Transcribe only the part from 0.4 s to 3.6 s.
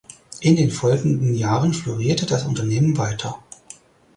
den folgenden Jahren florierte das Unternehmen weiter.